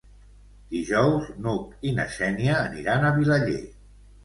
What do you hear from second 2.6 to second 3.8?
aniran a Vilaller.